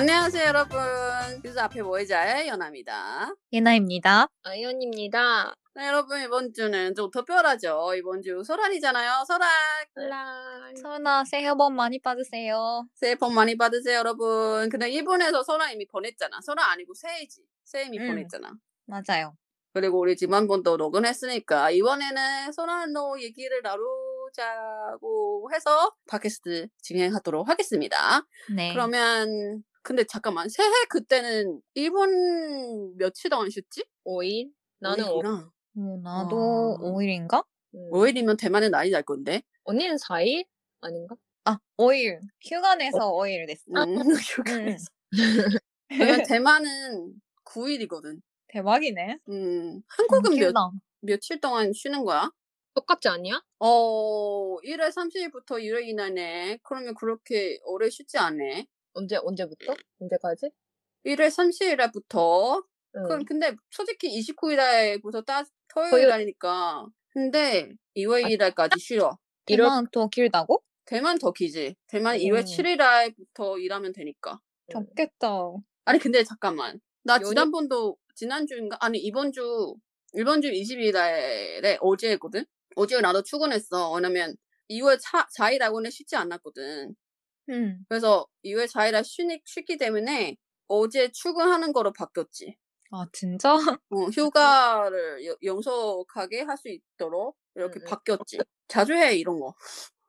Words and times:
안녕하세요, 0.00 0.46
여러분. 0.46 0.78
기숙사 1.42 1.64
앞에 1.64 1.82
모이자의 1.82 2.48
연아입니다. 2.48 3.34
예나입니다. 3.52 4.28
아이언입니다. 4.44 5.54
네, 5.74 5.86
여러분 5.88 6.22
이번 6.22 6.54
주는 6.54 6.94
좀 6.94 7.10
특별하죠. 7.10 7.92
이번 7.98 8.22
주 8.22 8.42
설날이잖아요. 8.42 9.24
설날 9.26 9.50
라 9.96 10.42
설나 10.80 11.22
새해 11.26 11.52
복 11.52 11.72
많이 11.74 11.98
받으세요. 12.00 12.88
새해 12.94 13.14
복 13.14 13.34
많이 13.34 13.58
받으세요, 13.58 13.98
여러분. 13.98 14.70
근데 14.70 14.88
일본에서 14.88 15.42
설날 15.42 15.74
이미 15.74 15.86
보냈잖아. 15.86 16.40
설날 16.40 16.70
아니고 16.70 16.94
새해지. 16.94 17.42
새해 17.64 17.84
이미 17.84 17.98
음. 17.98 18.06
보냈잖아. 18.08 18.54
맞아요. 18.86 19.36
그리고 19.74 20.00
우리 20.00 20.16
지난번도 20.16 20.78
녹음했으니까 20.78 21.72
이번에는 21.72 22.52
소나노 22.52 23.20
얘기를 23.20 23.60
나누 23.60 23.82
자고 24.32 25.50
해서 25.52 25.94
팟캐스트 26.08 26.68
진행하도록 26.80 27.46
하겠습니다. 27.46 28.22
네. 28.56 28.72
그러면 28.72 29.62
근데 29.82 30.04
잠깐만 30.04 30.48
새해 30.48 30.70
그때는 30.88 31.60
일본 31.74 32.96
며칠 32.96 33.30
동안 33.30 33.48
쉬었지? 33.50 33.84
5일? 34.04 34.50
나는 34.78 35.04
5일. 35.04 35.10
오일이구나. 35.12 35.52
어, 35.76 36.00
나도 36.02 36.36
와. 36.36 36.78
5일인가? 36.78 37.44
음. 37.74 37.90
5일이면 37.92 38.38
대만은 38.38 38.70
난리 38.70 38.90
날 38.90 39.02
건데. 39.02 39.42
언니는 39.64 39.96
4일? 39.96 40.44
아닌가? 40.80 41.16
아, 41.44 41.58
5일. 41.78 42.20
휴가 42.42 42.74
내서 42.74 43.12
5일 43.12 43.46
됐어. 43.46 43.62
음, 43.68 43.96
휴가에서. 44.76 44.86
그러면 45.88 46.22
대만은 46.28 47.14
9일이거든. 47.44 48.20
대박이네. 48.48 49.18
음, 49.28 49.82
한국은 49.88 50.36
몇. 50.38 50.54
며칠 51.00 51.40
동안 51.40 51.72
쉬는 51.72 52.04
거야? 52.04 52.30
똑같지 52.74 53.08
않냐? 53.08 53.42
어, 53.60 54.56
1월 54.62 54.90
30일부터 54.90 55.58
1월 55.62 55.84
이날네. 55.86 56.58
그러면 56.62 56.94
그렇게 56.94 57.58
오래 57.64 57.88
쉬지 57.90 58.18
않네. 58.18 58.66
언제 58.94 59.16
언제부터? 59.22 59.74
언제까지? 60.00 60.50
1월 61.06 61.28
30일부터. 61.28 62.62
응. 62.96 63.02
그럼 63.04 63.24
근데 63.24 63.54
솔직히 63.70 64.08
29일부터 64.20 65.24
따 65.24 65.44
토요일. 65.68 66.08
날이니까. 66.08 66.86
근데 67.10 67.70
2월 67.96 68.24
1일까지 68.24 68.78
쉬어. 68.78 69.16
대만 69.46 69.86
더 69.92 70.08
길다고? 70.08 70.62
대만 70.84 71.18
더 71.18 71.32
기지. 71.32 71.74
대만 71.86 72.16
음. 72.16 72.20
2월 72.20 72.42
7일부터 72.44 73.60
일하면 73.60 73.92
되니까. 73.92 74.40
덥겠다. 74.70 75.28
아니 75.84 75.98
근데 75.98 76.22
잠깐만. 76.24 76.80
나 77.02 77.16
요리- 77.16 77.26
지난번도 77.28 77.96
지난주인가? 78.14 78.76
아니 78.80 78.98
이번 78.98 79.32
주 79.32 79.74
이번 80.14 80.42
주 80.42 80.50
22일에 80.50 81.78
어제거든. 81.80 82.44
어제 82.76 83.00
나도 83.00 83.22
출근했어. 83.22 83.92
왜냐면 83.92 84.34
2월 84.68 84.98
4, 85.00 85.26
4일 85.36 85.60
하고는 85.60 85.90
쉬지 85.90 86.16
않았거든. 86.16 86.94
응. 87.50 87.84
그래서 87.88 88.26
2월 88.42 88.68
4일에 88.68 89.02
쉬니, 89.02 89.40
쉬기 89.44 89.76
때문에 89.78 90.36
어제 90.68 91.10
출근하는 91.12 91.72
거로 91.72 91.92
바뀌었지. 91.92 92.56
아, 92.90 93.06
진짜? 93.12 93.54
어, 93.90 93.96
휴가를 94.10 95.24
여- 95.26 95.36
영속하게 95.42 96.42
할 96.42 96.56
수 96.56 96.68
있도록 96.68 97.36
이렇게 97.54 97.80
음, 97.80 97.82
음. 97.82 97.86
바뀌었지. 97.88 98.44
자주 98.68 98.94
해 98.94 99.14
이런 99.16 99.40
거. 99.40 99.54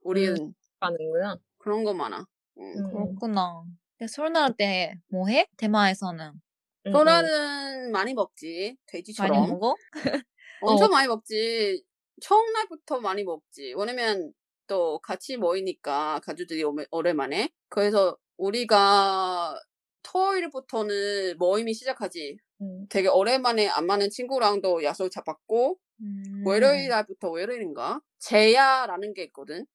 우리는 0.02 0.54
가는구나. 0.80 1.38
그런 1.60 1.84
거 1.84 1.94
많아. 1.94 2.26
음. 2.60 2.64
음. 2.64 2.84
그렇구나. 2.90 3.64
근데 3.98 4.08
설날 4.12 4.56
때뭐 4.56 5.28
해? 5.30 5.48
대만에서는 5.58 6.42
응, 6.88 6.92
설날은 6.92 7.92
많이 7.92 8.14
먹지. 8.14 8.78
많이 9.16 9.38
돼지처럼. 9.38 9.48
먹어? 9.48 9.78
엄청 10.60 10.92
많이 10.92 11.08
먹지. 11.08 11.84
처음 12.22 12.52
날부터 12.54 13.02
많이 13.02 13.24
먹지. 13.24 13.74
왜냐면 13.78 14.34
또 14.72 15.00
같이 15.00 15.36
모이니까 15.36 16.22
가족들이 16.24 16.64
오랜만에. 16.92 17.50
그래서 17.68 18.18
우리가 18.38 19.60
토요일부터는 20.02 21.38
모임이 21.38 21.74
시작하지. 21.74 22.38
응. 22.62 22.88
되게 22.90 23.10
오랜만에 23.10 23.68
안 23.68 23.86
맞는 23.86 24.10
친구랑도 24.12 24.86
약속 24.86 25.10
잡았고 25.10 25.78
음. 26.00 26.44
월요일 26.46 26.88
날부터 26.88 27.32
월요일인가 27.32 28.00
제야라는 28.20 29.14
게 29.14 29.24
있거든. 29.26 29.66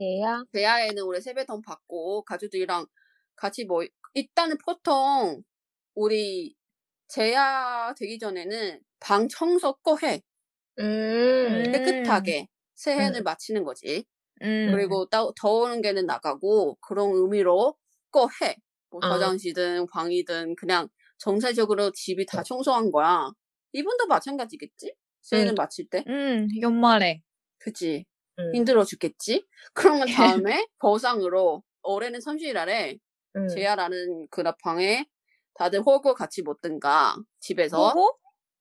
얘야. 0.00 0.42
제야에는 0.52 1.04
우리 1.04 1.20
세배돈 1.20 1.62
받고 1.62 2.24
가족들이랑 2.24 2.86
같이 3.36 3.64
모이 3.64 3.90
일단은 4.14 4.56
보통 4.64 5.40
우리 5.94 6.56
제야 7.06 7.94
되기 7.96 8.18
전에는 8.18 8.80
방 8.98 9.28
청소 9.28 9.74
꼭 9.82 10.02
해. 10.02 10.20
음. 10.80 11.62
깨끗하게 11.70 12.48
새해를 12.74 13.20
음. 13.20 13.22
마치는 13.22 13.62
거지. 13.62 14.04
음. 14.42 14.72
그리고 14.72 15.06
따, 15.08 15.24
더우는 15.40 15.82
게는 15.82 16.06
나가고 16.06 16.76
그런 16.80 17.10
의미로 17.14 17.76
꼭 18.10 18.30
해. 18.42 18.56
뭐 18.90 19.00
아. 19.02 19.12
화장실이든 19.12 19.86
방이든 19.92 20.56
그냥 20.56 20.88
정세적으로 21.18 21.92
집이 21.92 22.26
다 22.26 22.42
청소한 22.42 22.90
거야. 22.90 23.30
이분도 23.72 24.06
마찬가지겠지? 24.06 24.94
새해를 25.22 25.52
응. 25.52 25.54
마칠 25.56 25.88
때? 25.88 26.04
음, 26.08 26.48
연말에. 26.60 27.22
그치? 27.58 28.04
응. 28.38 28.54
힘들어 28.54 28.84
죽겠지? 28.84 29.46
그러면 29.72 30.04
다음에 30.50 30.66
보상으로 30.78 31.62
올해는 31.82 32.18
30일 32.20 32.56
아래 32.56 32.96
응. 33.36 33.48
제야라는 33.48 34.28
그 34.30 34.42
방에 34.62 35.06
다들 35.54 35.80
홀고 35.80 36.14
같이 36.14 36.42
먹든가 36.42 37.16
집에서 37.40 37.76
먹어? 37.76 38.16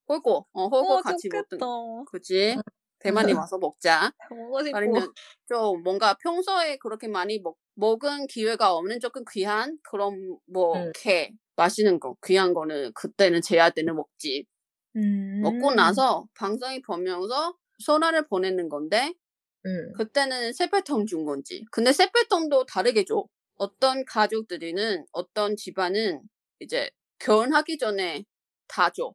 홀고 0.07 0.47
어 0.53 0.67
홀고 0.67 0.93
어, 0.93 1.01
같이 1.01 1.29
좋겠다. 1.29 1.65
먹든 1.65 2.05
그치? 2.11 2.57
대만에 3.01 3.33
와서 3.33 3.57
먹자. 3.57 4.11
먹고 4.29 4.63
싶고. 4.63 4.77
아니면 4.77 5.13
좀 5.47 5.83
뭔가 5.83 6.13
평소에 6.15 6.77
그렇게 6.77 7.07
많이 7.07 7.39
먹, 7.39 7.57
먹은 7.75 8.27
기회가 8.27 8.73
없는 8.73 8.99
조금 8.99 9.23
귀한 9.31 9.77
그런 9.83 10.37
뭐 10.47 10.75
음. 10.75 10.91
게 10.95 11.31
맛있는 11.55 11.99
거 11.99 12.15
귀한 12.25 12.53
거는 12.53 12.93
그때는 12.93 13.41
제야 13.41 13.69
때는 13.69 13.95
먹지. 13.95 14.45
음. 14.95 15.41
먹고 15.41 15.73
나서 15.73 16.25
방송이 16.35 16.81
보면서 16.81 17.55
소나를 17.79 18.27
보내는 18.27 18.69
건데 18.69 19.13
응. 19.65 19.93
그때는 19.97 20.53
세뱃돈 20.53 21.05
준 21.05 21.25
건지. 21.25 21.63
근데 21.71 21.91
세뱃돈도 21.91 22.65
다르게 22.65 23.05
줘. 23.05 23.25
어떤 23.55 24.03
가족들이는 24.05 25.05
어떤 25.11 25.55
집안은 25.55 26.21
이제 26.59 26.89
결혼하기 27.19 27.77
전에 27.77 28.23
다 28.67 28.89
줘. 28.89 29.13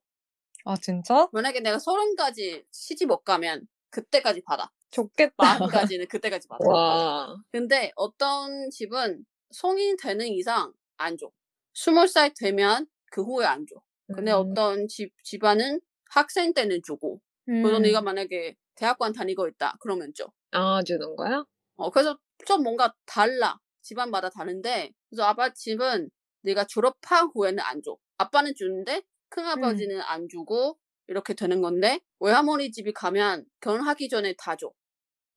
아, 0.65 0.77
진짜? 0.77 1.29
만약에 1.33 1.61
내가 1.61 1.79
서른 1.79 2.15
까지 2.17 2.65
시집 2.73 3.09
못 3.09 3.23
가면 3.25 3.67
그때까지 3.97 4.43
받아. 4.43 4.71
좋겠다. 4.91 5.35
마흔까지는 5.39 6.07
그때까지 6.09 6.49
받아. 6.49 6.69
와. 6.69 7.37
근데 7.51 7.93
어떤 7.97 8.71
집은 8.71 9.25
성인 9.51 9.97
되는 9.97 10.27
이상 10.29 10.73
안 10.99 11.17
줘. 11.17 11.31
스물 11.75 12.07
살 12.09 12.33
되면 12.39 12.87
그 13.11 13.23
후에 13.23 13.47
안 13.47 13.67
줘. 13.67 13.77
근데 14.15 14.33
음. 14.33 14.37
어떤 14.37 14.87
집, 14.87 15.13
집안은 15.23 15.81
학생 16.11 16.53
때는 16.53 16.81
주고. 16.85 17.21
음. 17.49 17.63
그래서 17.63 17.79
네가 17.81 18.03
만약에 18.03 18.57
대학관 18.75 19.13
다니고 19.15 19.49
있다. 19.49 19.77
그러면 19.81 20.13
줘. 20.15 20.31
아 20.51 20.83
주는 20.83 21.17
거야? 21.17 21.45
어, 21.77 21.91
그래서 21.91 22.19
좀 22.47 22.63
뭔가 22.63 22.95
달라. 23.07 23.59
집안마다 23.81 24.29
다른데. 24.29 24.93
그래서 25.09 25.25
아빠 25.25 25.53
집은 25.53 26.11
네가 26.43 26.65
졸업한 26.67 27.31
후에는 27.33 27.61
안 27.61 27.83
줘. 27.83 27.97
아빠는 28.19 28.55
주는데 28.55 29.03
큰아버지는 29.31 30.01
안 30.03 30.29
주고 30.29 30.79
이렇게 31.09 31.35
되는 31.35 31.61
건데 31.63 32.01
외할머니 32.21 32.73
집이 32.73 32.93
가면 32.93 33.45
결혼하기 33.61 34.09
전에 34.09 34.35
다 34.39 34.57
줘. 34.57 34.73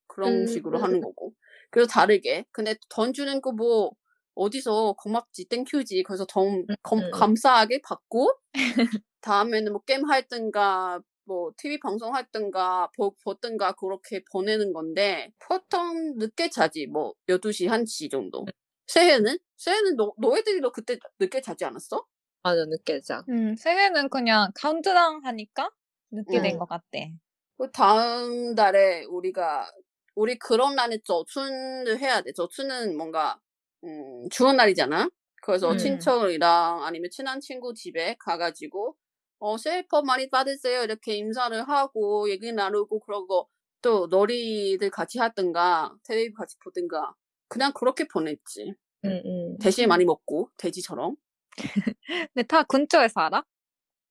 그런 0.08 0.42
음. 0.44 0.48
식으로 0.48 0.80
하는 0.80 1.02
거고. 1.02 1.34
그래서 1.72 1.88
다르게. 1.90 2.46
근데 2.52 2.76
돈 2.90 3.14
주는 3.14 3.42
거 3.42 3.52
뭐 3.52 3.92
어디서 4.36 4.94
고맙지, 4.98 5.50
thank 5.50 5.74
you지. 5.74 6.04
그래서 6.04 6.26
돈 6.26 6.66
검- 6.82 7.00
음. 7.00 7.12
감사하게 7.12 7.82
받고 7.84 8.30
다음에는 9.22 9.74
뭐 9.74 9.82
게임 9.84 10.06
할든가 10.10 11.02
뭐 11.26 11.52
TV 11.58 11.80
방송 11.80 12.16
할든가 12.16 12.90
보, 12.96 13.16
보든가 13.24 13.74
그렇게 13.74 14.24
보내는 14.32 14.72
건데 14.74 15.32
보통 15.40 16.16
늦게 16.18 16.50
자지 16.50 16.88
뭐 16.88 17.14
12시 17.28 17.68
1시 17.68 18.10
정도 18.10 18.46
새해는? 18.88 19.38
새해는 19.58 19.96
너, 19.98 20.14
너희들도 20.18 20.72
그때 20.72 20.98
늦게 21.20 21.42
자지 21.42 21.66
않았어? 21.66 22.06
맞아 22.44 22.66
늦게 22.66 23.02
자. 23.02 23.24
음, 23.30 23.56
새해는 23.56 24.10
그냥 24.10 24.52
카운트다운 24.56 25.26
하니까 25.26 25.70
늦게 26.12 26.42
된 26.42 26.56
음. 26.56 26.60
것 26.60 26.68
같대. 26.68 27.14
그 27.58 27.70
다음 27.72 28.56
달에 28.56 29.04
우리가 29.06 29.70
우리 30.16 30.38
그런 30.38 30.76
날에 30.76 31.00
저춘을 31.04 32.00
해야 32.00 32.22
돼. 32.22 32.32
저춘은 32.34 32.98
뭔가 32.98 33.40
음, 33.84 34.28
주원 34.30 34.58
날이잖아. 34.58 35.10
그래서 35.42 35.72
음. 35.72 35.78
친척이랑 35.78 36.84
아니면 36.84 37.10
친한 37.12 37.40
친구 37.40 37.74
집에 37.74 38.16
가가지고 38.20 38.96
어 39.40 39.58
새해 39.58 39.86
복 39.88 40.06
많이 40.06 40.30
받으세요 40.30 40.84
이렇게 40.84 41.16
인사를 41.16 41.68
하고 41.68 42.30
얘기 42.30 42.52
나누고 42.52 43.00
그러고 43.00 43.48
또 43.82 44.08
놀이들 44.08 44.90
같이 44.90 45.18
하든가 45.20 45.96
텔레비 46.04 46.34
같이 46.34 46.58
보든가 46.64 47.14
그냥 47.48 47.72
그렇게 47.74 48.06
보냈지. 48.08 48.74
응, 49.06 49.22
응. 49.26 49.58
대신 49.60 49.88
많이 49.88 50.04
먹고 50.06 50.50
돼지처럼. 50.58 51.16
근데 52.34 52.48
다 52.48 52.64
근처에 52.64 53.08
살아? 53.10 53.44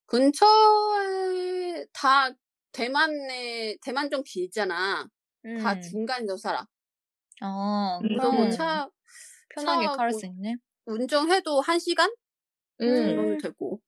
근처에 0.06 1.86
다 1.92 2.30
대만에 2.72 3.76
대만 3.82 4.10
좀 4.10 4.22
길잖아. 4.24 5.08
다 5.62 5.72
음. 5.74 5.80
중간에서 5.80 6.36
살아. 6.36 6.66
아, 7.40 7.98
음. 8.02 8.08
그래서 8.08 8.22
그럼 8.30 8.36
뭐차 8.36 8.90
편하게 9.54 9.84
차하고 9.84 9.96
갈수 9.96 10.26
있네. 10.26 10.56
운전해도 10.86 11.60
한 11.60 11.78
시간 11.78 12.10
응. 12.80 12.94
정도면 12.94 13.32
음. 13.32 13.38
되고. 13.38 13.80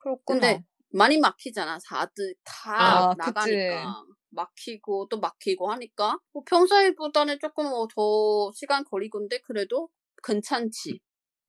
그렇구나. 0.00 0.40
근데 0.40 0.62
많이 0.90 1.18
막히잖아. 1.18 1.78
다들 1.86 2.34
다 2.44 3.10
아, 3.10 3.14
나가니까 3.16 4.04
막히고 4.30 5.08
또 5.08 5.20
막히고 5.20 5.70
하니까 5.70 6.18
뭐 6.32 6.42
평소에보다는 6.46 7.38
조금 7.40 7.68
뭐 7.68 7.86
더 7.94 8.52
시간 8.54 8.84
걸리건데 8.84 9.40
그래도 9.40 9.88
괜찮지. 10.24 11.00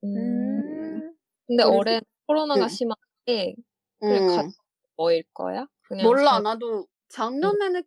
음. 0.04 0.33
음. 1.50 1.58
근데 1.58 1.64
올해 1.64 2.02
코로나가 2.28 2.64
응. 2.64 2.68
심한데 2.70 3.56
그래, 4.00 4.20
음. 4.20 4.28
가- 4.28 4.50
뭐일 4.98 5.24
거야? 5.34 5.68
그냥 5.88 6.06
몰라 6.06 6.34
서- 6.36 6.40
나도 6.42 6.88
작년에는 7.10 7.84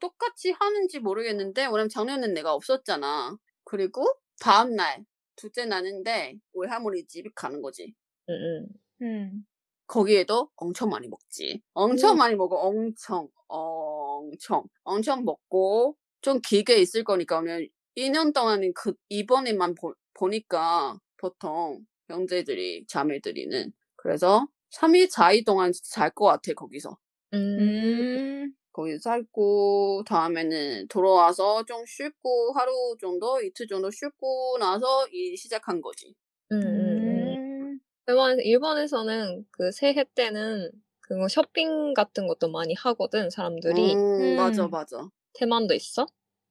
똑같이 0.00 0.52
하는지 0.52 1.00
모르겠는데 1.00 1.66
왜냐면 1.66 1.88
작년엔 1.88 2.34
내가 2.34 2.54
없었잖아. 2.54 3.36
그리고 3.64 4.04
다음 4.40 4.76
날 4.76 5.04
둘째 5.36 5.64
날인데 5.66 6.36
외할머니 6.54 7.04
집에 7.06 7.28
가는 7.34 7.60
거지. 7.62 7.94
응, 8.30 8.34
응. 8.34 8.68
음. 9.06 9.46
거기에도 9.86 10.50
엄청 10.56 10.90
많이 10.90 11.08
먹지. 11.08 11.62
엄청 11.72 12.12
음. 12.12 12.18
많이 12.18 12.34
먹어. 12.36 12.56
엄청, 12.56 13.28
엄청, 13.48 14.64
엄청 14.84 15.24
먹고 15.24 15.96
좀 16.20 16.40
길게 16.40 16.76
있을 16.78 17.04
거니까 17.04 17.38
오늘 17.38 17.68
2년 17.96 18.32
동안은 18.32 18.72
그 18.74 18.92
이번에만 19.08 19.74
보, 19.74 19.94
보니까 20.14 20.98
보통 21.16 21.84
형제들이 22.08 22.86
자매들이는 22.86 23.72
그래서 23.96 24.46
3일 24.70 25.08
4일 25.10 25.44
동안 25.44 25.72
잘 25.92 26.10
것 26.10 26.26
같아 26.26 26.52
거기서. 26.54 26.96
음. 27.34 27.58
음. 27.60 28.52
거기서 28.72 28.98
살고 29.00 30.04
다음에는 30.06 30.88
돌아와서 30.88 31.64
좀 31.64 31.84
쉬고 31.86 32.52
하루 32.54 32.96
정도 33.00 33.40
이틀 33.42 33.66
정도 33.66 33.90
쉬고 33.90 34.56
나서 34.60 35.06
일 35.08 35.36
시작한 35.36 35.80
거지. 35.80 36.14
응. 36.52 36.58
음. 36.62 37.80
일본, 38.06 38.38
일본에서는 38.40 39.44
그 39.50 39.70
새해 39.72 40.04
때는 40.14 40.70
그거 41.00 41.28
쇼핑 41.28 41.92
같은 41.94 42.26
것도 42.26 42.50
많이 42.50 42.74
하거든, 42.74 43.30
사람들이. 43.30 43.94
음, 43.94 44.36
맞아 44.36 44.64
음. 44.66 44.70
맞아. 44.70 45.08
대만도 45.34 45.74
있어? 45.74 46.06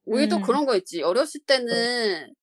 우리도 0.06 0.38
음. 0.38 0.42
그런 0.42 0.66
거 0.66 0.76
있지. 0.76 1.02
어렸을 1.04 1.42
때는 1.46 2.34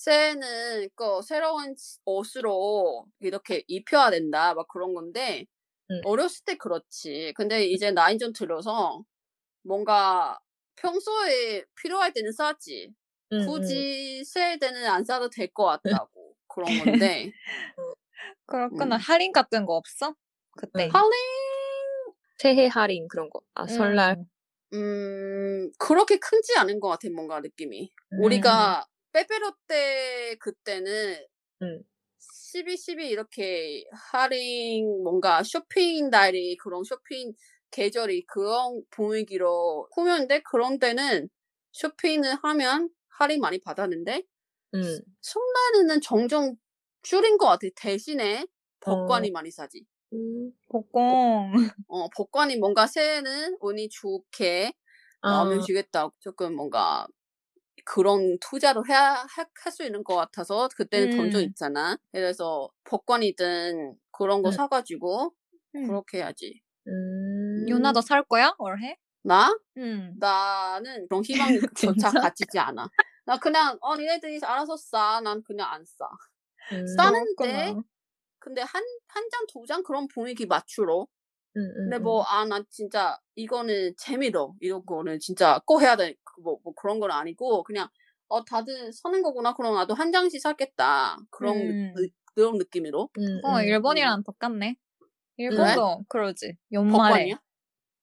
새해는 0.00 0.88
그 0.96 1.20
새로운 1.22 1.74
옷으로 2.06 3.06
이렇게 3.20 3.62
입혀야 3.68 4.10
된다 4.10 4.54
막 4.54 4.66
그런 4.68 4.94
건데 4.94 5.44
음. 5.90 6.00
어렸을 6.04 6.44
때 6.46 6.56
그렇지. 6.56 7.34
근데 7.36 7.64
이제 7.66 7.90
나이 7.92 8.18
좀 8.18 8.32
들어서 8.32 9.04
뭔가 9.62 10.38
평소에 10.76 11.64
필요할 11.82 12.12
때는 12.14 12.32
사지. 12.32 12.94
응, 13.32 13.38
응. 13.40 13.46
굳이 13.46 14.24
새해 14.24 14.58
때는 14.58 14.86
안 14.86 15.04
사도 15.04 15.30
될 15.30 15.48
것 15.52 15.64
같다고 15.66 16.34
그런 16.48 16.78
건데 16.78 17.32
그렇구나. 18.46 18.96
음. 18.96 19.00
할인 19.00 19.32
같은 19.32 19.66
거 19.66 19.74
없어? 19.76 20.14
그때. 20.52 20.84
응. 20.86 20.90
할인 20.92 21.10
새해 22.38 22.66
할인 22.68 23.06
그런 23.08 23.28
거. 23.30 23.40
아, 23.54 23.66
설날. 23.66 24.16
음. 24.18 24.24
음 24.72 25.70
그렇게 25.78 26.16
크지 26.18 26.56
않은 26.58 26.80
것 26.80 26.88
같아 26.88 27.08
뭔가 27.14 27.40
느낌이. 27.40 27.92
음. 28.12 28.20
우리가 28.22 28.84
빼빼로 29.12 29.52
때 29.66 30.36
그때는 30.40 31.26
응. 31.62 31.84
12, 32.18 32.76
12 32.76 33.08
이렇게 33.08 33.84
할인 33.92 35.02
뭔가 35.02 35.42
쇼핑 35.42 36.10
날이 36.10 36.56
그런 36.56 36.84
쇼핑 36.84 37.32
계절이 37.70 38.26
그런 38.26 38.82
분위기로 38.90 39.88
꾸몄는데 39.92 40.40
그런 40.42 40.78
때는 40.78 41.28
쇼핑을 41.72 42.36
하면 42.42 42.90
할인 43.08 43.40
많이 43.40 43.60
받았는데 43.60 44.22
응. 44.74 45.02
설날에는 45.22 46.00
점점 46.02 46.56
줄인 47.02 47.38
것 47.38 47.46
같아. 47.46 47.66
대신에 47.76 48.46
복권이 48.80 49.30
많이 49.30 49.50
사지. 49.50 49.84
음. 50.12 50.52
복공. 50.68 51.52
어, 51.88 52.08
복권이 52.10 52.56
뭔가 52.56 52.86
새해는 52.86 53.58
운이 53.60 53.88
좋게 53.90 54.72
나오면 55.24 55.60
아, 55.60 55.66
주겠다고 55.66 56.14
조금 56.20 56.54
뭔가 56.54 57.06
그런 57.94 58.38
투자를 58.40 58.82
해야 58.88 59.24
할 59.36 59.46
수 59.72 59.84
있는 59.84 60.04
것 60.04 60.16
같아서 60.16 60.68
그때는 60.76 61.12
음. 61.12 61.16
있잖아. 61.42 61.96
그래서 62.12 62.70
복권이든 62.84 63.96
그런 64.12 64.42
거 64.42 64.50
음. 64.50 64.52
사가지고 64.52 65.34
음. 65.76 65.86
그렇게 65.86 66.18
해야지. 66.18 66.60
음. 66.88 67.66
유나도 67.68 68.00
살 68.02 68.22
거야? 68.24 68.54
올해? 68.58 68.96
나? 69.22 69.54
응. 69.78 70.14
나는 70.18 71.06
그런 71.08 71.22
희망조차? 71.24 72.10
가지지 72.32 72.58
않아. 72.58 72.88
나 73.26 73.38
그냥 73.38 73.78
어 73.80 73.96
니네들이 73.96 74.40
알아서 74.42 74.76
싸. 74.76 75.20
난 75.22 75.42
그냥 75.44 75.70
안 75.72 75.84
싸. 75.84 76.06
음. 76.72 76.86
싸는데 76.96 77.34
그렇구나. 77.36 77.82
근데 78.40 78.62
한 78.62 78.82
한 79.08 79.24
장 79.30 79.46
두 79.52 79.66
장 79.66 79.82
그런 79.82 80.08
분위기 80.08 80.46
맞추러. 80.46 81.06
근데 81.52 81.96
응. 81.96 82.02
뭐아 82.02 82.44
나 82.44 82.62
진짜 82.70 83.18
이거는 83.34 83.94
재미로 83.98 84.54
이런 84.60 84.84
거는 84.86 85.18
진짜 85.18 85.60
꼭 85.66 85.80
해야 85.82 85.96
돼. 85.96 86.14
뭐, 86.42 86.58
뭐 86.62 86.72
그런 86.74 87.00
건 87.00 87.10
아니고 87.10 87.64
그냥 87.64 87.88
어 88.28 88.44
다들 88.44 88.92
사는 88.92 89.22
거구나. 89.22 89.54
그럼 89.54 89.74
나도 89.74 89.94
한 89.94 90.12
장씩 90.12 90.40
사겠다. 90.40 91.18
그런 91.30 91.56
느- 91.58 91.70
음. 91.72 91.94
느- 91.96 92.08
그런 92.34 92.56
느낌으로. 92.58 93.10
응, 93.18 93.40
어, 93.44 93.58
응. 93.60 93.64
일본이랑 93.64 94.22
똑같네. 94.22 94.76
일본도 95.36 96.04
그러지. 96.08 96.56
연말에. 96.72 97.14
복권이야? 97.14 97.40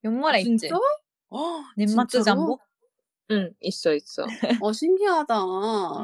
연말에 0.04 0.42
있지. 0.42 0.58
진짜? 0.58 0.76
어, 1.30 1.64
넷마트 1.78 2.18
진짜로? 2.18 2.40
잠보? 2.40 2.60
응, 3.32 3.54
있어, 3.62 3.94
있어. 3.94 4.26
어 4.66 4.74
신기하다. 4.74 5.36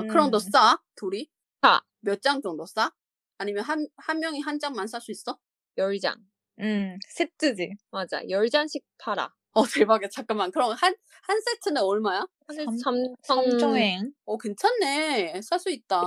그럼 0.10 0.32
너 0.32 0.38
음. 0.38 0.40
싸? 0.40 0.80
둘이? 0.96 1.30
싸. 1.62 1.82
몇장 2.02 2.42
정도 2.42 2.66
싸? 2.66 2.92
아니면 3.38 3.64
한, 3.64 3.88
한 3.98 4.20
명이 4.20 4.40
한 4.42 4.60
장만 4.60 4.88
살 4.88 5.02
수 5.02 5.12
있어? 5.12 5.38
열 5.78 6.00
장. 6.00 6.16
응. 6.60 6.98
세트지. 7.10 7.76
맞아. 7.92 8.22
열 8.30 8.50
장씩 8.50 8.84
팔아. 8.98 9.34
어 9.56 9.64
대박이야. 9.68 10.10
잠깐만. 10.10 10.52
그럼 10.52 10.72
한, 10.72 10.96
한 11.24 11.42
세트는 11.42 11.82
얼마야? 11.82 12.26
근데 12.48 12.66
삼- 12.84 13.14
삼조행. 13.24 14.12
어 14.26 14.38
괜찮네. 14.38 15.42
살 15.44 15.60
수 15.60 15.70
있다. 15.70 16.02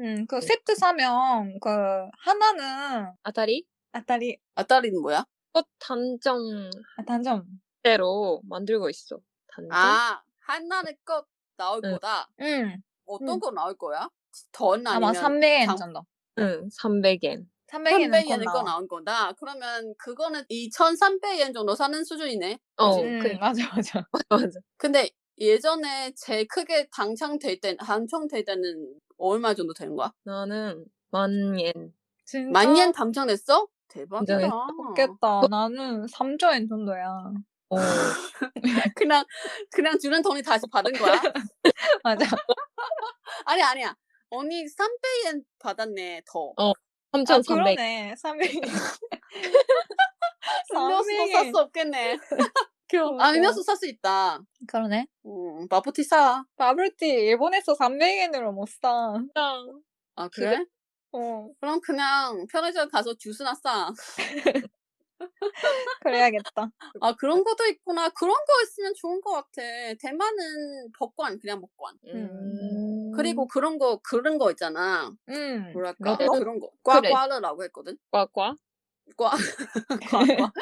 응. 0.00 0.26
그 0.26 0.40
세트 0.40 0.74
사면 0.74 1.58
그 1.60 1.70
하나는 2.18 3.12
아다리 3.22 3.64
아따리 3.92 4.38
아따리는 4.56 5.00
뭐야? 5.00 5.24
꽃 5.52 5.66
단정대로 5.78 6.70
아, 6.96 7.02
단점. 7.06 7.44
만들고 8.48 8.90
있어. 8.90 9.18
단정? 9.48 9.70
아 9.76 10.20
하나는 10.40 10.92
것 11.04 11.26
나올 11.56 11.80
응. 11.84 11.92
거다. 11.92 12.28
응. 12.40 12.82
어떤 13.06 13.28
응. 13.30 13.40
거 13.40 13.50
나올 13.52 13.74
거야? 13.76 14.08
던 14.52 14.86
아마 14.86 15.08
아니면 15.08 15.14
300엔 15.14 15.66
장- 15.66 15.76
정도. 15.76 16.02
응, 16.38 16.68
300엔. 16.68 17.46
300엔은 17.68 18.10
300엔은 18.10 18.44
거 18.46 18.52
나와. 18.52 18.64
나올 18.64 18.88
거다. 18.88 19.32
그러면 19.32 19.94
그거는 19.98 20.42
2,300엔 20.48 21.52
정도 21.52 21.74
사는 21.74 22.02
수준이네. 22.02 22.58
어, 22.76 22.90
그치? 22.90 23.02
응, 23.06 23.18
그래. 23.20 23.38
맞아, 23.38 23.62
맞아. 23.74 24.06
맞아. 24.28 24.60
근데 24.76 25.10
예전에 25.38 26.12
제일 26.16 26.48
크게 26.48 26.88
당첨될 26.90 27.60
때 27.60 27.76
당첨될 27.76 28.44
때는 28.44 28.94
얼마 29.18 29.54
정도 29.54 29.72
되는 29.74 29.94
거야? 29.94 30.12
나는 30.24 30.84
만 31.10 31.58
엔. 31.60 31.94
진짜? 32.24 32.50
만년 32.52 32.92
당첨됐어? 32.92 33.68
대박이다. 33.88 34.50
좋겠다. 34.94 35.46
나는 35.48 36.06
3조엔 36.06 36.68
정도야. 36.68 37.32
어, 37.70 37.76
그냥 38.96 39.24
그냥 39.70 39.98
주는 39.98 40.20
돈이 40.22 40.42
다시 40.42 40.66
받은 40.70 40.92
거야? 40.94 41.12
맞아. 42.02 42.26
아니 43.44 43.62
아니야. 43.62 43.94
언니 44.30 44.64
300엔 44.66 45.44
받았네 45.58 46.22
더. 46.26 46.52
어, 46.56 46.72
아, 47.12 47.18
3,300. 47.18 47.76
그러네. 47.76 48.14
300엔. 48.22 48.60
음료수도 50.74 51.26
살 51.32 51.44
수 51.50 51.58
없겠네. 51.58 52.18
아 53.20 53.32
음료수 53.32 53.62
살 53.62 53.76
수 53.76 53.86
있다. 53.86 54.40
그러네. 54.66 55.06
음, 55.26 55.66
마포티 55.70 56.04
사. 56.04 56.44
바블티 56.56 57.06
일본에서 57.06 57.74
300엔으로 57.74 58.52
못 58.52 58.68
사. 58.68 59.18
아 60.16 60.28
그래? 60.28 60.64
어, 61.12 61.48
그럼 61.60 61.80
그냥 61.80 62.46
편의점 62.50 62.88
가서 62.90 63.14
주스나 63.14 63.54
싸. 63.54 63.90
그래야겠다. 66.02 66.70
아 67.00 67.12
그런 67.16 67.42
것도 67.44 67.66
있구나. 67.66 68.08
그런 68.10 68.32
거 68.34 68.62
있으면 68.62 68.92
좋은 68.96 69.20
것 69.20 69.32
같아. 69.32 69.62
대만은 70.00 70.92
복권 70.98 71.38
그냥 71.38 71.60
복권. 71.60 71.94
음. 72.14 72.97
그리고 73.18 73.46
그런 73.46 73.78
거 73.78 73.98
그런 74.02 74.38
거 74.38 74.50
있잖아. 74.50 75.12
음. 75.28 75.72
뭐랄까 75.72 76.16
로또? 76.16 76.32
그런 76.32 76.58
거 76.60 76.70
그래. 76.82 77.10
꽈꽈르라고 77.10 77.64
했거든. 77.64 77.98
꽈꽈? 78.10 78.56
꽈 79.16 79.30
꽈 80.10 80.36
꽈 80.36 80.52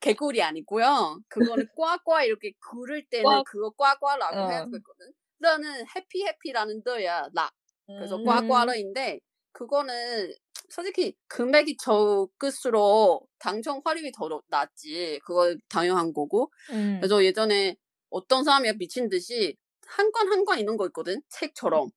개꿀이 0.00 0.42
아니고요. 0.42 1.20
그거는 1.28 1.66
꽈꽈 1.76 2.24
이렇게 2.26 2.52
구를 2.70 3.04
때는 3.08 3.24
꽈- 3.24 3.44
그거 3.44 3.70
꽈꽈라고 3.70 4.36
어. 4.36 4.48
해서 4.50 4.64
했거든. 4.74 5.12
너는 5.38 5.84
해피 5.96 6.24
해피라는 6.26 6.82
뜻이야 6.84 7.28
나. 7.32 7.50
그래서 7.86 8.16
음. 8.16 8.24
꽈꽈르인데 8.24 9.20
그거는 9.52 10.32
솔직히 10.70 11.14
금액이 11.28 11.76
적을수록 11.76 13.28
당첨 13.38 13.80
확률이 13.84 14.10
더 14.12 14.40
낮지. 14.48 15.20
그거 15.24 15.54
당연한 15.68 16.12
거고. 16.12 16.50
음. 16.70 16.98
그래서 17.00 17.22
예전에 17.24 17.76
어떤 18.10 18.44
사람이 18.44 18.72
미친 18.78 19.08
듯이 19.08 19.56
한 19.96 20.10
권 20.12 20.28
한 20.32 20.44
권 20.44 20.58
있는 20.58 20.76
거 20.76 20.86
있거든. 20.88 21.20
책처럼. 21.28 21.90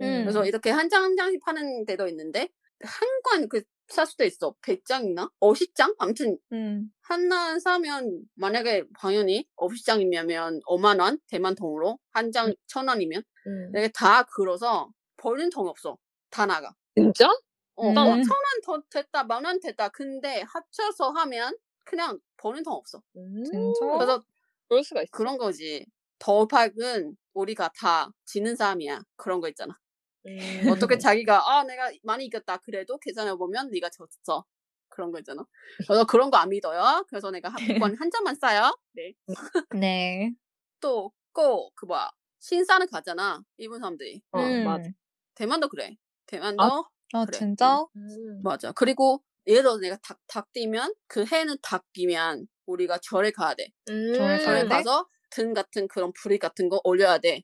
음. 0.00 0.22
그래서 0.24 0.44
이렇게 0.46 0.70
한 0.70 0.88
장 0.90 1.02
한 1.04 1.16
장씩 1.16 1.40
파는 1.44 1.84
데도 1.86 2.08
있는데 2.08 2.48
한 2.82 3.08
권 3.24 3.48
그 3.48 3.62
살 3.88 4.06
수도 4.06 4.24
있어. 4.24 4.54
100장이나? 4.62 5.30
50장? 5.40 5.94
아무튼 5.98 6.36
음. 6.52 6.92
하나 7.00 7.58
사면 7.58 8.20
만약에 8.34 8.84
당연히 9.00 9.46
50장이면 9.56 10.60
5만 10.66 11.00
원 11.00 11.18
대만 11.30 11.54
통으로 11.54 11.98
한 12.10 12.30
장 12.30 12.54
천 12.66 12.86
원이면 12.88 13.22
음. 13.46 13.72
이게 13.74 13.88
다 13.94 14.24
걸어서 14.24 14.90
버는 15.16 15.48
통 15.50 15.66
없어. 15.68 15.96
다 16.30 16.44
나가. 16.44 16.74
진짜? 16.94 17.28
어, 17.76 17.88
음. 17.88 17.94
천원 17.94 18.60
더 18.62 18.82
됐다, 18.90 19.24
만 19.24 19.44
원 19.46 19.58
됐다. 19.60 19.88
근데 19.88 20.42
합쳐서 20.42 21.10
하면 21.12 21.56
그냥 21.86 22.18
버는 22.36 22.62
통 22.64 22.74
없어. 22.74 23.02
음. 23.16 23.42
진짜? 23.44 23.86
그래서 23.96 24.22
그럴 24.68 24.84
수가 24.84 25.00
있어. 25.02 25.10
그런 25.12 25.38
거지. 25.38 25.86
더박은 26.18 27.16
우리가 27.34 27.70
다 27.78 28.10
지는 28.24 28.56
사람이야. 28.56 29.02
그런 29.16 29.40
거 29.40 29.48
있잖아. 29.48 29.76
음. 30.26 30.68
어떻게 30.70 30.98
자기가 30.98 31.42
아 31.58 31.64
내가 31.64 31.90
많이 32.02 32.26
이겼다 32.26 32.58
그래도 32.58 32.98
계산해 32.98 33.34
보면 33.36 33.70
네가 33.70 33.90
졌어. 33.90 34.44
그런 34.90 35.12
거 35.12 35.18
있잖아. 35.20 35.44
그래서 35.86 36.04
그런 36.06 36.30
거 36.30 36.38
안 36.38 36.48
믿어요. 36.50 37.04
그래서 37.08 37.30
내가 37.30 37.50
한번 37.50 37.96
한 37.98 38.10
잔만 38.10 38.34
싸요. 38.40 38.76
네. 38.94 39.14
네. 39.78 40.32
또 40.80 41.12
꼭 41.32 41.72
그 41.76 41.86
뭐야 41.86 42.10
신사는 42.40 42.86
가잖아. 42.88 43.42
일본 43.58 43.80
사람들이. 43.80 44.22
어, 44.32 44.40
음. 44.40 44.64
맞아. 44.64 44.90
대만도 45.34 45.68
그래. 45.68 45.96
대만도 46.26 46.62
아, 46.62 47.24
그래. 47.26 47.38
진짜? 47.38 47.84
음. 47.96 48.42
맞아. 48.42 48.72
그리고 48.72 49.22
예를 49.46 49.62
들어 49.62 49.76
내가 49.78 49.96
닭, 50.02 50.18
닭 50.26 50.52
뛰면 50.52 50.94
그 51.06 51.24
해는 51.24 51.56
닭 51.62 51.84
뛰면 51.92 52.46
우리가 52.66 52.98
절에 52.98 53.30
가야 53.30 53.54
돼. 53.54 53.68
음. 53.90 54.14
절에 54.14 54.62
네. 54.64 54.68
가서 54.68 55.06
등 55.30 55.54
같은 55.54 55.88
그런 55.88 56.12
불이 56.12 56.38
같은 56.38 56.68
거 56.68 56.80
올려야 56.84 57.18
돼. 57.18 57.42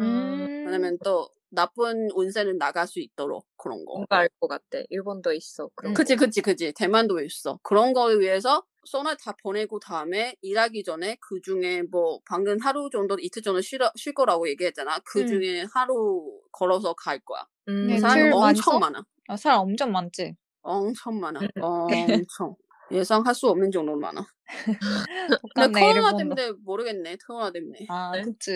음. 0.00 0.64
왜냐면 0.66 0.98
또 1.04 1.28
나쁜 1.48 2.08
운세는 2.14 2.58
나갈 2.58 2.86
수 2.86 3.00
있도록 3.00 3.46
그런 3.56 3.84
거. 3.84 3.94
뭔가 3.94 4.18
알 4.18 4.28
것 4.40 4.48
같아. 4.48 4.82
일본도 4.90 5.32
있어. 5.32 5.70
그런 5.74 5.94
거. 5.94 5.98
그치 5.98 6.16
그치 6.16 6.42
그치 6.42 6.72
대만도 6.72 7.20
있어. 7.22 7.58
그런 7.62 7.92
거를 7.92 8.20
위해서 8.20 8.64
소나 8.84 9.16
다 9.16 9.34
보내고 9.42 9.78
다음에 9.78 10.34
일하기 10.42 10.84
전에 10.84 11.16
그 11.20 11.40
중에 11.40 11.82
뭐 11.90 12.20
방금 12.28 12.58
하루 12.60 12.90
정도 12.90 13.16
이틀 13.18 13.42
정도 13.42 13.60
쉬, 13.60 13.78
쉴 13.96 14.12
거라고 14.14 14.48
얘기했잖아. 14.48 14.98
그 15.04 15.20
음. 15.20 15.26
중에 15.26 15.64
하루 15.72 16.40
걸어서 16.52 16.94
갈 16.94 17.18
거야. 17.20 17.46
음. 17.68 17.88
많이 18.02 18.30
엄청 18.32 18.74
서? 18.74 18.78
많아. 18.78 19.04
아, 19.28 19.36
사람 19.36 19.60
엄청 19.60 19.90
많지? 19.92 20.34
엄청 20.62 21.18
많아. 21.20 21.40
음. 21.40 21.48
엄청. 21.62 22.56
예상 22.92 23.26
할 23.26 23.34
수 23.34 23.48
없는 23.48 23.70
정도로 23.70 23.98
많아. 23.98 24.26
근데 25.54 25.70
똑같네, 25.70 25.80
코로나 25.80 26.10
일본도. 26.10 26.16
때문에 26.18 26.52
모르겠네. 26.64 27.16
코로나 27.26 27.50
때문에. 27.52 27.86
아, 27.88 28.12
네. 28.14 28.22
그치. 28.22 28.52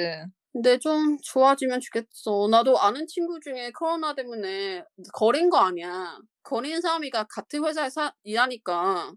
근데 0.53 0.79
좀 0.79 1.17
좋아지면 1.23 1.81
좋겠어. 1.81 2.49
나도 2.51 2.79
아는 2.81 3.07
친구 3.07 3.39
중에 3.41 3.71
코로나 3.73 4.15
때문에 4.15 4.85
거린 5.13 5.49
거 5.51 5.59
아니야. 5.59 6.19
거린 6.43 6.81
사람이가 6.81 7.25
같은 7.31 7.65
회사에 7.65 7.91
사, 7.91 8.13
일하니까 8.25 9.13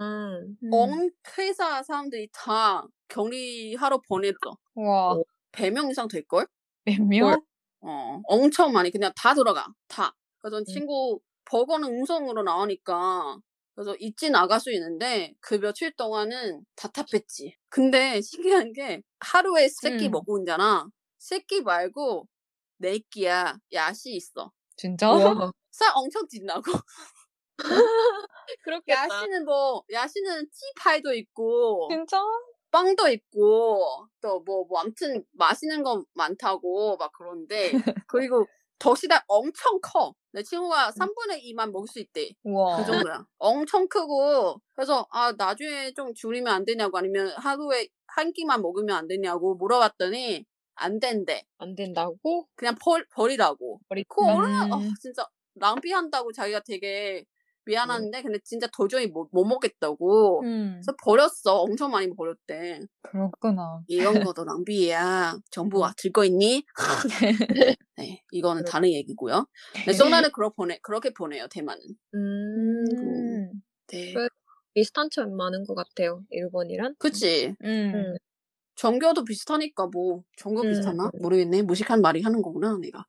음. 0.00 0.56
음. 0.62 0.72
온 0.72 1.10
회사 1.38 1.82
사람들이 1.82 2.28
다 2.32 2.86
격리하러 3.08 4.00
보냈어. 4.08 4.34
와, 4.74 5.14
100명 5.52 5.90
이상 5.90 6.08
될걸? 6.08 6.46
몇 6.84 7.00
명? 7.02 7.42
어, 7.80 8.20
엄청 8.24 8.72
많이 8.72 8.90
그냥 8.90 9.12
다 9.16 9.34
들어가. 9.34 9.66
다. 9.88 10.14
그래서 10.40 10.58
음. 10.58 10.64
친구 10.64 11.20
버거는 11.46 11.88
음성으로 11.88 12.42
나오니까 12.42 13.38
그래서 13.74 13.96
있지 13.98 14.30
나갈 14.30 14.60
수 14.60 14.72
있는데 14.72 15.34
그 15.40 15.58
며칠 15.58 15.92
동안은 15.96 16.64
답답했지. 16.76 17.56
근데 17.68 18.20
신기한 18.20 18.72
게 18.72 19.02
하루에 19.20 19.68
세끼 19.68 20.06
음. 20.06 20.12
먹고 20.12 20.34
온잖아. 20.34 20.86
세끼 21.18 21.60
말고 21.62 22.28
네 22.78 22.98
끼야 23.10 23.56
야시 23.72 24.12
있어. 24.14 24.52
진짜? 24.76 25.10
우와. 25.10 25.50
살 25.72 25.90
엄청 25.94 26.26
찐다고. 26.28 26.62
그렇겠다. 28.62 29.04
야시는 29.04 29.44
뭐 29.44 29.82
야시는 29.90 30.46
찌파이도 30.52 31.12
있고 31.14 31.88
진짜? 31.90 32.22
빵도 32.70 33.08
있고 33.08 34.08
또 34.20 34.40
뭐뭐 34.40 34.80
아무튼 34.80 35.24
맛있는 35.32 35.82
거 35.82 36.04
많다고 36.14 36.96
막 36.96 37.12
그런데 37.16 37.72
그리고 38.06 38.46
덕시다 38.78 39.24
엄청 39.28 39.78
커. 39.82 40.14
내 40.32 40.42
친구가 40.42 40.90
3분의 40.90 41.42
2만 41.44 41.70
먹을 41.70 41.86
수 41.88 42.00
있대. 42.00 42.30
우와. 42.42 42.76
그 42.78 42.84
정도야. 42.84 43.24
엄청 43.38 43.88
크고 43.88 44.60
그래서 44.74 45.06
아 45.10 45.32
나중에 45.36 45.92
좀 45.92 46.12
줄이면 46.14 46.52
안 46.52 46.64
되냐고 46.64 46.98
아니면 46.98 47.28
하루에 47.36 47.88
한 48.08 48.32
끼만 48.32 48.60
먹으면 48.62 48.96
안 48.96 49.06
되냐고 49.08 49.54
물어봤더니 49.54 50.44
안 50.76 50.98
된대. 50.98 51.44
안 51.58 51.74
된다고? 51.74 52.48
그냥 52.56 52.74
벌, 52.80 53.06
버리라고. 53.14 53.80
버리. 53.88 54.04
그 54.08 54.22
얼마나 54.24 54.64
어, 54.74 54.78
음. 54.78 54.92
진짜 55.00 55.26
낭비한다고 55.54 56.32
자기가 56.32 56.60
되게 56.66 57.24
미안한데 57.66 58.22
근데 58.22 58.38
진짜 58.44 58.66
도저히 58.76 59.06
못, 59.06 59.28
못 59.32 59.44
먹겠다고. 59.44 60.42
음, 60.42 60.72
그래서 60.82 60.94
버렸어. 61.02 61.60
엄청 61.62 61.90
많이 61.90 62.08
버렸대. 62.14 62.80
그렇구나. 63.02 63.82
이런 63.86 64.12
것도 64.32 64.44
낭비야. 64.44 65.38
정부가 65.50 65.94
들고 65.96 66.24
있니? 66.24 66.64
네, 67.96 68.22
이거는 68.32 68.62
그렇- 68.62 68.70
다른 68.70 68.88
얘기고요. 68.92 69.46
네, 69.86 69.92
소나를 70.28 70.32
그러 70.32 70.50
보내, 70.50 70.78
그렇게 70.82 71.10
보내요, 71.12 71.46
대만은. 71.48 71.82
음. 72.14 72.84
음, 72.96 73.62
네. 73.88 74.12
그- 74.14 74.28
비슷한 74.74 75.08
점 75.10 75.36
많은 75.36 75.64
것 75.64 75.74
같아요. 75.76 76.24
일본이란. 76.30 76.96
그치. 76.98 77.54
음, 77.62 77.92
음. 77.94 78.16
종교도 78.74 79.22
비슷하니까 79.24 79.86
뭐, 79.86 80.24
종교 80.36 80.62
음. 80.62 80.68
비슷하나? 80.70 81.12
모르겠네. 81.20 81.62
무식한 81.62 82.00
말이 82.02 82.22
하는 82.22 82.42
거구나, 82.42 82.76
내가. 82.82 83.04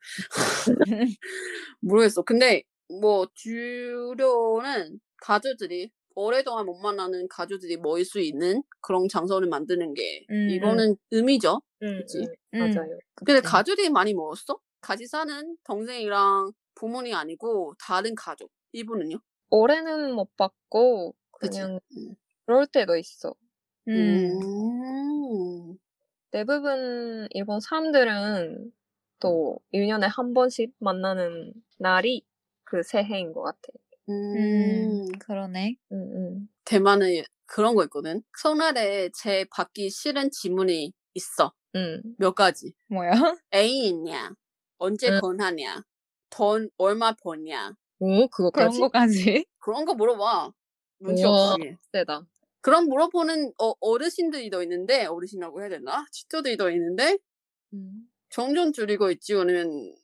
모르겠어. 1.81 2.21
근데, 2.21 2.61
뭐, 2.89 3.27
주로는 3.33 4.99
가족들이, 5.17 5.91
오랫동안 6.15 6.65
못 6.65 6.75
만나는 6.77 7.27
가족들이 7.27 7.77
모일 7.77 8.05
수 8.05 8.19
있는 8.19 8.63
그런 8.81 9.07
장소를 9.09 9.49
만드는 9.49 9.93
게, 9.93 10.25
음, 10.29 10.49
이거는 10.49 10.95
의미죠. 11.11 11.61
음, 11.83 11.97
그치. 11.99 12.19
음, 12.19 12.25
음. 12.53 12.59
맞아요. 12.59 12.97
근데 13.15 13.33
그치. 13.41 13.47
가족들이 13.47 13.89
많이 13.89 14.13
모였어? 14.13 14.57
같이 14.81 15.07
사는 15.07 15.57
동생이랑 15.63 16.51
부모님 16.75 17.15
아니고 17.15 17.73
다른 17.79 18.13
가족. 18.15 18.51
이분은요? 18.71 19.17
올해는 19.49 20.13
못 20.13 20.35
봤고 20.35 21.15
그치? 21.31 21.59
그냥 21.59 21.79
음. 21.97 22.15
그럴 22.45 22.67
때도 22.67 22.95
있어. 22.97 23.33
음, 23.87 24.39
음. 24.43 25.77
대부분 26.31 27.27
일본 27.31 27.59
사람들은 27.61 28.71
또 29.19 29.57
1년에 29.73 30.07
한 30.07 30.33
번씩 30.33 30.73
만나는 30.79 31.53
날이 31.77 32.25
그 32.65 32.83
새해인 32.83 33.31
것 33.33 33.41
같아. 33.43 33.59
음. 34.09 34.13
음, 34.35 35.11
그러네. 35.19 35.75
음, 35.91 35.95
음. 35.97 36.49
대만은 36.65 37.23
그런 37.45 37.75
거 37.75 37.83
있거든. 37.85 38.21
설날에 38.39 39.09
제 39.15 39.45
받기 39.51 39.89
싫은 39.89 40.31
질문이 40.31 40.91
있어. 41.13 41.53
음. 41.75 42.01
몇 42.17 42.33
가지. 42.33 42.73
뭐야? 42.87 43.11
애인 43.53 43.85
있냐? 43.85 44.31
언제 44.77 45.09
음. 45.09 45.19
결혼하냐? 45.21 45.83
돈 46.29 46.69
얼마 46.77 47.13
버냐? 47.13 47.73
오, 47.99 48.27
그런 48.27 48.29
그거까지? 48.29 48.79
거까지? 48.79 49.45
그런 49.59 49.85
거 49.85 49.93
물어봐. 49.93 50.51
눈치. 50.99 51.23
없이. 51.23 51.75
세다. 51.91 52.25
그런 52.61 52.87
물어보는 52.89 53.53
어, 53.61 53.73
어르신들이 53.79 54.49
더 54.49 54.63
있는데 54.63 55.05
어르신이라고 55.05 55.61
해야 55.61 55.69
되나? 55.69 56.05
지도들이 56.11 56.57
더 56.57 56.69
있는데 56.71 57.17
음. 57.73 58.09
점점 58.29 58.73
줄이고 58.73 59.11
있지. 59.11 59.33
왜냐면 59.35 59.95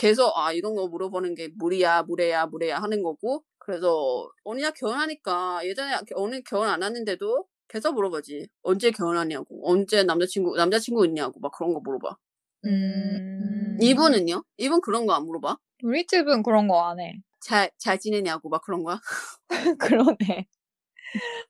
계속 0.00 0.32
아 0.38 0.52
이런 0.52 0.74
거 0.74 0.88
물어보는 0.88 1.34
게 1.34 1.48
무리야 1.56 2.04
무례야 2.04 2.46
무례야 2.46 2.78
하는 2.80 3.02
거고 3.02 3.44
그래서 3.58 4.30
언니가 4.44 4.70
결혼하니까 4.70 5.60
예전에 5.66 5.92
언니 6.14 6.42
결혼 6.42 6.68
안 6.68 6.82
하는데도 6.82 7.44
계속 7.68 7.92
물어보지 7.94 8.48
언제 8.62 8.90
결혼하냐고 8.90 9.60
언제 9.70 10.02
남자친구 10.02 10.56
남자친구 10.56 11.04
있냐고 11.06 11.38
막 11.40 11.52
그런 11.52 11.74
거 11.74 11.80
물어봐 11.80 12.16
음. 12.64 13.76
이분은요 13.80 14.42
이분 14.56 14.80
그런 14.80 15.06
거 15.06 15.12
안 15.14 15.24
물어봐 15.26 15.56
우리 15.82 16.06
집은 16.06 16.42
그런 16.42 16.66
거 16.68 16.80
안 16.80 16.98
해. 17.00 17.20
잘 17.40 17.70
잘 17.78 17.98
지내냐고 17.98 18.48
막 18.48 18.62
그런 18.62 18.82
거야 18.82 19.00
그러네. 19.78 20.46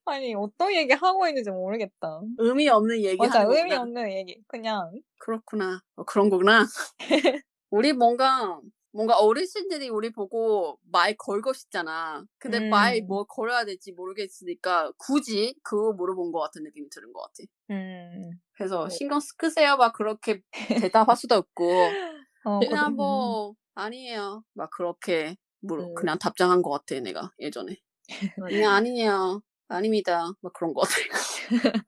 아니, 0.06 0.34
어떤 0.34 0.72
얘기 0.74 0.92
하고 0.94 1.26
있는지 1.28 1.50
모르겠다. 1.50 2.20
의미 2.38 2.68
없는 2.68 3.00
얘기 3.02 3.16
맞아, 3.18 3.42
의미 3.42 3.70
거구나 3.70 3.82
없는 3.82 4.12
얘기. 4.12 4.38
그냥. 4.48 4.90
그렇구나 5.18 5.80
어, 5.96 6.04
그런 6.04 6.30
거구나 6.30 6.64
우리 7.70 7.92
뭔가 7.92 8.60
뭔가 8.92 9.16
어르신들이 9.18 9.88
우리 9.88 10.10
보고 10.10 10.78
말 10.90 11.16
걸고 11.16 11.52
싶잖아. 11.52 12.24
근데 12.38 12.58
음. 12.58 12.70
말뭐 12.70 13.24
걸어야 13.24 13.64
될지 13.64 13.92
모르겠으니까 13.92 14.92
굳이 14.98 15.54
그거 15.62 15.92
물어본 15.92 16.32
것 16.32 16.40
같은 16.40 16.64
느낌이 16.64 16.88
드는 16.90 17.12
것 17.12 17.22
같아. 17.22 17.44
음. 17.70 18.40
그래서 18.52 18.88
네. 18.88 18.94
신경 18.94 19.20
쓰세요 19.20 19.76
막 19.76 19.92
그렇게 19.94 20.42
대답할 20.80 21.16
수도 21.16 21.36
없고 21.36 21.62
어, 22.44 22.58
그냥 22.60 22.92
음. 22.92 22.96
뭐 22.96 23.54
아니에요 23.74 24.44
막 24.52 24.70
그렇게 24.70 25.36
물어 25.60 25.84
음. 25.84 25.94
그냥 25.94 26.18
답장한 26.18 26.60
것 26.60 26.70
같아 26.70 27.00
내가 27.00 27.30
예전에 27.38 27.76
그냥 28.48 28.74
아니에요 28.74 29.42
아닙니다 29.68 30.32
막 30.42 30.52
그런 30.52 30.74
것 30.74 30.82
같아. 30.82 31.84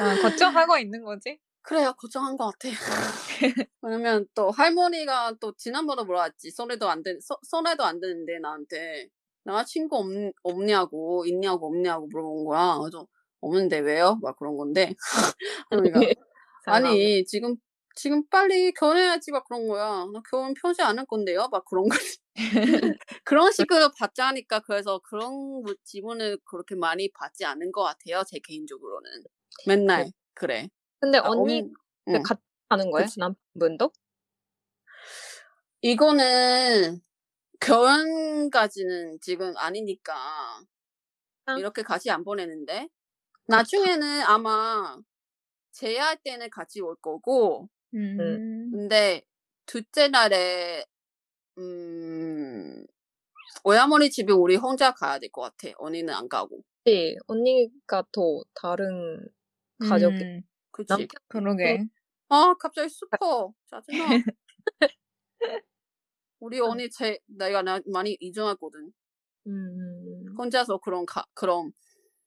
아, 0.00 0.16
걱정하고 0.22 0.78
있는 0.78 1.04
거지? 1.04 1.38
그래요 1.66 1.92
걱정한 1.98 2.36
것 2.36 2.52
같아. 2.52 2.68
왜냐면 3.82 4.26
또 4.34 4.50
할머니가 4.50 5.34
또 5.40 5.52
지난번에 5.56 6.04
물어봤지 6.04 6.50
손에도 6.52 6.88
안 6.88 7.02
되, 7.02 7.18
소- 7.20 7.38
손에도 7.42 7.84
안 7.84 8.00
되는데 8.00 8.38
나한테 8.38 9.08
나 9.44 9.64
친구 9.64 9.96
없, 9.96 10.06
없냐고 10.44 11.24
있냐고 11.26 11.66
없냐고 11.66 12.06
물어본 12.06 12.44
거야. 12.46 12.78
그래서 12.78 13.06
없는데 13.40 13.80
왜요? 13.80 14.18
막 14.22 14.36
그런 14.38 14.56
건데 14.56 14.94
할머니가 15.70 15.98
아니 16.66 17.24
지금 17.26 17.56
지금 17.96 18.26
빨리 18.28 18.72
결혼해야지 18.72 19.32
막 19.32 19.44
그런 19.44 19.66
거야. 19.66 20.06
나 20.12 20.22
결혼 20.30 20.54
편지 20.54 20.82
안할 20.82 21.06
건데요? 21.06 21.48
막 21.50 21.64
그런 21.64 21.88
거지. 21.88 22.18
그런 23.24 23.50
식으로 23.52 23.90
받자니까 23.98 24.60
그래서 24.60 25.00
그런 25.00 25.32
뭐 25.32 25.64
지문을 25.84 26.38
그렇게 26.44 26.74
많이 26.74 27.10
받지 27.12 27.44
않은 27.44 27.72
것 27.72 27.82
같아요. 27.82 28.22
제 28.26 28.38
개인적으로는 28.38 29.10
맨날 29.66 30.10
그래. 30.34 30.68
근데 31.00 31.18
아, 31.18 31.22
언니 31.28 31.60
없- 31.60 31.70
그 32.04 32.12
응. 32.12 32.22
같이 32.22 32.40
하는 32.68 32.90
거예요? 32.90 33.06
그치. 33.06 33.20
남편분도? 33.20 33.92
이거는 35.82 37.00
결혼까지는 37.60 39.18
지금 39.20 39.54
아니니까 39.56 40.14
아. 41.46 41.56
이렇게 41.58 41.82
같이 41.82 42.10
안 42.10 42.24
보내는데 42.24 42.88
나중에는 43.48 44.22
아마 44.22 44.96
제할 45.72 46.16
때는 46.24 46.50
같이 46.50 46.80
올 46.80 46.96
거고 46.96 47.68
음. 47.94 48.70
근데 48.72 49.22
둘째 49.66 50.08
날에 50.08 50.84
음 51.58 52.84
외할머니 53.64 54.10
집에 54.10 54.32
우리 54.32 54.56
혼자 54.56 54.92
가야 54.92 55.18
될 55.18 55.30
것 55.30 55.42
같아. 55.42 55.74
언니는 55.78 56.14
안 56.14 56.28
가고. 56.28 56.62
네, 56.84 57.16
언니가 57.26 58.04
더 58.12 58.42
다른 58.54 59.28
가족이 59.78 60.24
음, 60.24 60.42
그치? 60.76 60.88
남편 60.88 61.08
그러게. 61.28 61.84
아 62.28 62.54
갑자기 62.60 62.88
슬퍼. 62.88 63.52
짜증나. 63.70 64.06
우리 66.40 66.60
언니 66.60 66.90
제 66.90 67.18
내가 67.26 67.62
나 67.62 67.80
많이 67.86 68.16
이중했거든. 68.20 68.92
음, 69.46 70.34
혼자서 70.36 70.78
그런 70.78 71.06
가, 71.06 71.24
그런 71.34 71.72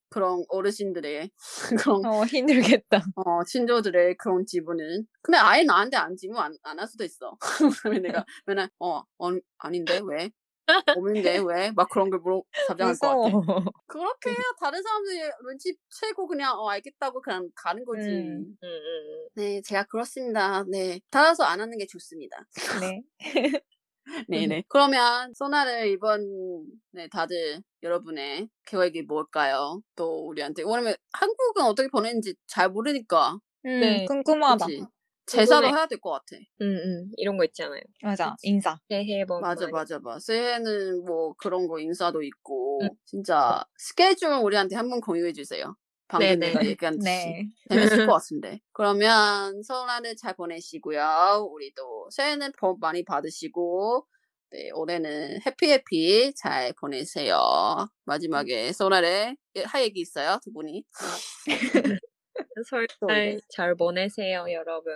그런 0.10 0.44
어르신들의 0.50 1.30
그런 2.02 2.06
어, 2.06 2.24
힘들겠다. 2.26 3.04
어, 3.16 3.44
친조들의 3.46 4.18
그런 4.18 4.46
지분은. 4.46 5.06
근데 5.22 5.38
아예 5.38 5.64
나한테 5.64 5.98
안 5.98 6.16
지면 6.16 6.38
안, 6.42 6.58
안 6.64 6.80
할 6.80 6.88
수도 6.88 7.04
있어. 7.04 7.38
그러면 7.84 8.02
내가 8.02 8.26
맨날, 8.48 8.70
어, 8.80 9.04
어, 9.20 9.30
아닌데, 9.60 10.00
왜? 10.08 10.32
없는데, 10.94 11.40
왜? 11.46 11.72
막 11.76 11.90
그런 11.90 12.10
걸 12.10 12.20
물어, 12.20 12.42
답장할 12.68 12.98
것 12.98 13.08
같아. 13.08 13.22
그렇게 13.88 14.30
해야 14.30 14.38
다른 14.60 14.82
사람들이 14.82 15.20
눈치 15.44 15.76
채고 16.02 16.28
그냥, 16.28 16.58
어, 16.60 16.70
알겠다고 16.70 17.22
그냥 17.22 17.50
가는 17.56 17.84
거지. 17.86 18.08
음. 18.10 18.56
음, 18.64 18.68
음. 18.68 19.28
네, 19.36 19.62
제가 19.62 19.84
그렇습니다. 19.86 20.64
네. 20.70 21.00
따라서 21.12 21.44
안 21.44 21.60
하는 21.62 21.78
게 21.78 21.86
좋습니다. 21.88 22.38
네. 22.82 23.02
네네. 24.28 24.64
그러면, 24.70 25.34
소나를 25.36 25.88
이번, 25.88 26.66
네, 26.92 27.08
다들 27.10 27.62
여러분의 27.84 28.50
계획이 28.66 29.04
뭘까요? 29.04 29.82
또 29.96 30.28
우리한테. 30.28 30.64
왜냐면 30.64 30.96
한국은 31.14 31.64
어떻게 31.66 31.88
보내는지 31.90 32.34
잘 32.48 32.70
모르니까. 32.70 33.38
음, 33.66 33.80
네. 33.80 34.06
궁금하다. 34.06 34.66
그치? 34.66 34.84
제사도 35.30 35.68
해야 35.68 35.86
될 35.88 36.00
것 36.00 36.12
같아. 36.12 36.36
음, 36.62 36.66
음. 36.78 37.12
이런 37.18 37.38
거 37.38 37.44
있잖아요. 37.46 37.82
맞아, 38.04 38.32
그치. 38.32 38.48
인사. 38.48 38.78
새해 38.90 39.26
복 39.26 39.42
맞아, 39.42 39.62
많이 39.66 39.72
맞아, 39.74 40.00
맞아. 40.00 40.20
새해는 40.20 41.06
뭐 41.06 41.34
그런 41.38 41.68
거 41.68 41.80
인사도 41.80 42.22
있고, 42.24 42.82
음. 42.84 42.90
진짜 43.06 43.64
스케줄 43.78 44.30
우리한테 44.34 44.76
한번 44.76 45.02
공유해 45.02 45.34
주세요. 45.34 45.76
방금 46.08 46.28
네네. 46.28 46.48
내가 46.54 46.66
얘기한 46.66 46.98
듯이. 47.00 47.06
네. 47.06 47.50
재밌을 47.70 48.06
것 48.08 48.14
같은데. 48.14 48.60
그러면 48.74 49.62
설날을 49.64 50.16
잘 50.16 50.34
보내시고요. 50.36 51.50
우리도 51.54 52.10
새해는 52.12 52.52
복 52.60 52.80
많이 52.80 53.04
받으시고, 53.06 54.06
네, 54.52 54.72
올해는 54.74 55.40
해피해피 55.46 56.34
잘 56.36 56.74
보내세요. 56.80 57.38
마지막에 58.06 58.72
설날에 58.74 59.36
할 59.66 59.84
얘기 59.84 60.00
있어요, 60.02 60.40
두 60.44 60.52
분이? 60.54 60.84
설날 62.64 62.88
네. 63.08 63.40
잘 63.50 63.76
보내세요, 63.76 64.46
여러분. 64.52 64.94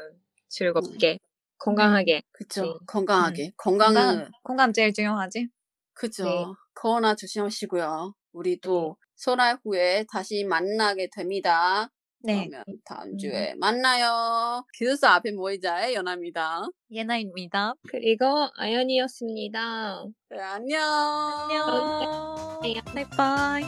즐겁게, 0.50 1.20
건강하게. 1.58 2.22
그쵸. 2.32 2.64
네. 2.64 2.74
건강하게. 2.88 3.52
건강은, 3.58 3.96
건강, 3.96 4.32
건강 4.44 4.74
제일 4.74 4.94
중요하지. 4.94 5.48
그죠. 5.94 6.26
네. 6.26 6.46
코로나 6.76 7.16
조심하시고요. 7.16 8.14
우리도 8.34 8.98
설날 9.16 9.58
후에 9.64 10.06
다시 10.12 10.44
만나게 10.44 11.10
됩니다. 11.16 11.90
네. 12.26 12.48
그러면 12.48 12.64
다음 12.86 13.10
음. 13.10 13.18
주에 13.18 13.54
만나요. 13.56 14.66
기숙사 14.74 15.14
앞에 15.16 15.32
모이자의 15.32 15.94
연아입니다. 15.94 16.68
예나입니다. 16.90 17.74
그리고 17.90 18.26
아연이었습니다. 18.56 20.06
네, 20.30 20.40
안녕. 20.40 20.82
안녕. 21.50 22.60
바이바이. 22.62 23.64